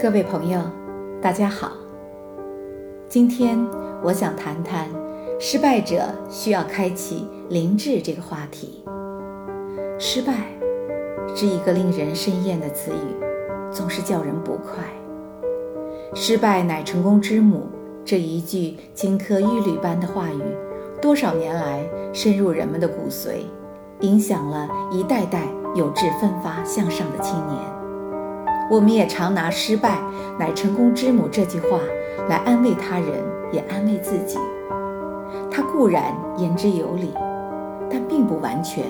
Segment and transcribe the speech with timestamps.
[0.00, 0.60] 各位朋友，
[1.22, 1.72] 大家好。
[3.08, 3.58] 今天
[4.02, 4.88] 我想谈谈
[5.38, 8.84] 失败者需要开启灵智这个话题。
[9.98, 10.32] 失败
[11.34, 14.84] 是一个令人生厌的词语，总是叫人不快。
[16.14, 17.68] 失败乃成功之母
[18.04, 20.42] 这一句金科玉律般的话语，
[21.00, 21.82] 多少年来
[22.12, 23.44] 深入人们的骨髓，
[24.00, 27.83] 影响了一代代有志奋发向上的青年。
[28.70, 29.98] 我们也常拿“失败
[30.38, 31.78] 乃成功之母”这句话
[32.28, 33.08] 来安慰他人，
[33.52, 34.38] 也安慰自己。
[35.50, 37.12] 它固然言之有理，
[37.90, 38.84] 但并不完全。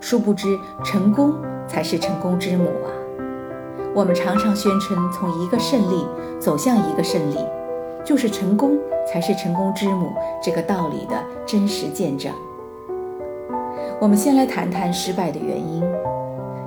[0.00, 0.46] 殊不知，
[0.84, 1.34] 成功
[1.66, 2.88] 才是成功之母啊！
[3.94, 6.06] 我们常常宣称从一个胜利
[6.38, 7.38] 走向一个胜利，
[8.04, 8.78] 就是成功
[9.12, 12.32] 才是成功之母这个道理的真实见证。
[14.00, 15.82] 我们先来谈谈失败的原因。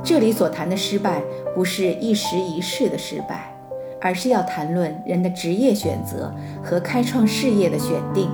[0.04, 1.22] 这里所谈的失败，
[1.54, 3.55] 不是一时一世的失败，
[4.02, 8.29] 而是要谈论人的职业选择和开创事业的选定。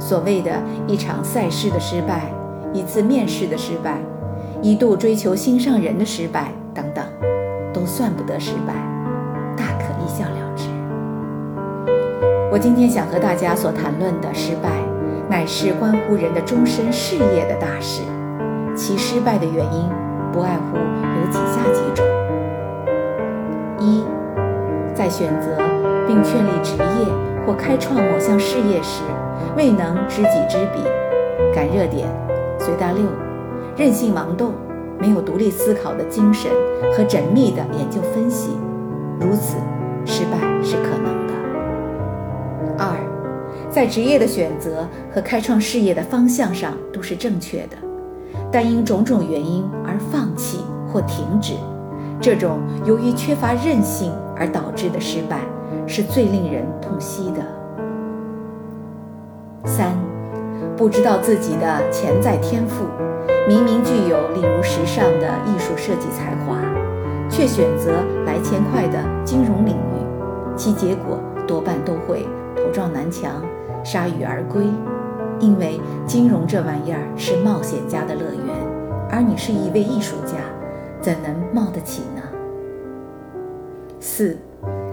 [0.00, 0.50] 所谓的
[0.86, 2.22] 一场赛事的失败，
[2.72, 3.98] 一次面试的失败，
[4.62, 7.04] 一度追求心上人的失败等等，
[7.72, 8.72] 都算不得失败，
[9.56, 10.64] 大可一笑了之。
[12.50, 14.70] 我今天想和大家所谈论的失败，
[15.28, 18.00] 乃是关乎人的终身事业的大事，
[18.74, 20.07] 其失败的原因。
[20.38, 22.06] 不外乎有以下几种：
[23.80, 24.04] 一，
[24.94, 25.56] 在选择
[26.06, 29.02] 并确立职业或开创某项事业时，
[29.56, 30.78] 未能知己知彼，
[31.52, 32.06] 赶热点，
[32.56, 33.02] 随大溜，
[33.76, 34.52] 任性盲动，
[35.00, 36.48] 没有独立思考的精神
[36.96, 38.56] 和缜密的研究分析，
[39.18, 39.56] 如此
[40.06, 41.34] 失败是可能的。
[42.78, 42.96] 二，
[43.68, 47.87] 在职业的选择和开创事业的方向上都是正确的。
[48.50, 51.54] 但因种种原因而放弃或停止，
[52.20, 55.40] 这种由于缺乏韧性而导致的失败，
[55.86, 57.42] 是最令人痛惜的。
[59.64, 59.92] 三，
[60.76, 62.84] 不知道自己的潜在天赋，
[63.46, 66.56] 明明具有例如时尚的艺术设计才华，
[67.28, 67.92] 却选择
[68.24, 72.26] 来钱快的金融领域，其结果多半都会
[72.56, 73.42] 头撞南墙，
[73.84, 74.64] 铩羽而归。
[75.40, 78.44] 因为金融这玩意儿是冒险家的乐园，
[79.10, 80.34] 而你是一位艺术家，
[81.00, 82.22] 怎能冒得起呢？
[84.00, 84.36] 四，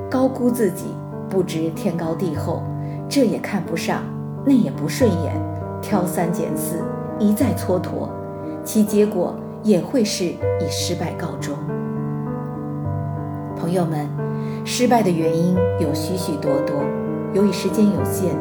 [0.09, 0.85] 高估自己，
[1.29, 2.61] 不知天高地厚，
[3.09, 4.03] 这也看不上，
[4.45, 5.33] 那也不顺眼，
[5.81, 6.77] 挑三拣四，
[7.17, 8.09] 一再蹉跎，
[8.63, 11.55] 其结果也会是以失败告终。
[13.57, 14.07] 朋友们，
[14.63, 16.75] 失败的原因有许许多多，
[17.33, 18.35] 由于时间有限，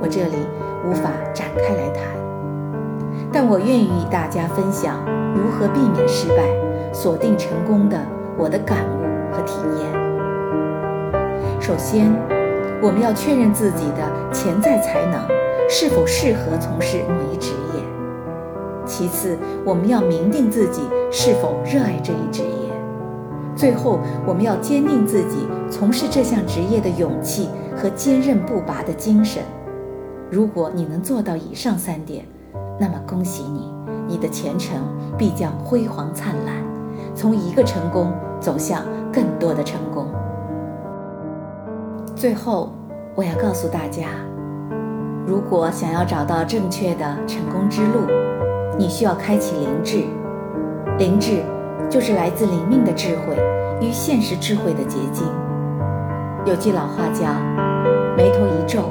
[0.00, 0.36] 我这里。
[0.84, 2.04] 无法展开来谈，
[3.32, 6.44] 但我愿意与大家分享如何避免失败、
[6.92, 7.98] 锁定成功的
[8.38, 9.02] 我的感悟
[9.34, 11.60] 和体验。
[11.60, 12.12] 首先，
[12.80, 15.20] 我们要确认自己的潜在才能
[15.68, 17.80] 是否适合从事某一职业；
[18.86, 22.70] 其次，我们要明定自己是否热爱这一职业；
[23.56, 29.42] 最后，我们要坚定自己从事这项职业的勇气和坚韧不拔的精神。
[30.28, 32.24] 如果你能做到以上三点，
[32.80, 33.72] 那么恭喜你，
[34.08, 34.82] 你的前程
[35.16, 36.56] 必将辉煌灿烂，
[37.14, 38.82] 从一个成功走向
[39.12, 40.08] 更多的成功。
[42.16, 42.72] 最后，
[43.14, 44.08] 我要告诉大家，
[45.24, 48.00] 如果想要找到正确的成功之路，
[48.76, 50.04] 你需要开启灵智。
[50.98, 51.44] 灵智
[51.88, 53.36] 就是来自灵命的智慧
[53.80, 55.24] 与现实智慧的结晶。
[56.44, 57.32] 有句老话叫
[58.18, 58.90] “眉头一皱”。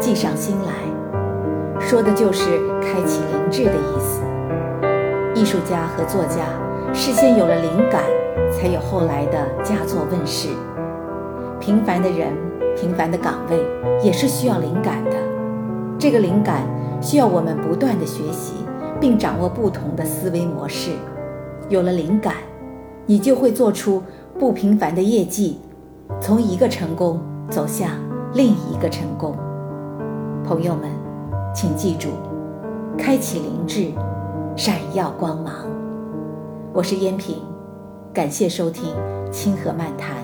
[0.00, 2.44] 计上心来说的就是
[2.80, 4.22] 开启灵智的意思。
[5.34, 6.46] 艺术家和作家
[6.92, 8.02] 事先有了灵感，
[8.52, 10.48] 才有后来的佳作问世。
[11.58, 12.32] 平凡的人，
[12.76, 13.58] 平凡的岗位
[14.02, 15.12] 也是需要灵感的。
[15.98, 16.62] 这个灵感
[17.00, 18.54] 需要我们不断的学习，
[19.00, 20.90] 并掌握不同的思维模式。
[21.68, 22.34] 有了灵感，
[23.06, 24.02] 你就会做出
[24.38, 25.60] 不平凡的业绩，
[26.20, 27.20] 从一个成功
[27.50, 27.90] 走向
[28.34, 29.34] 另一个成功。
[30.44, 30.90] 朋友们，
[31.54, 32.10] 请记住，
[32.98, 33.90] 开启灵智，
[34.54, 35.66] 闪耀光芒。
[36.70, 37.38] 我是燕平，
[38.12, 38.94] 感谢收听
[39.30, 40.22] 《清河漫谈》，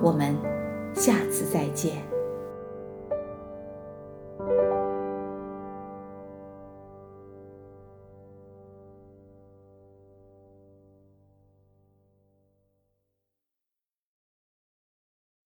[0.00, 0.32] 我们
[0.94, 2.07] 下次再见。